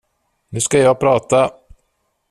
[0.49, 1.51] Nu ska jag prata!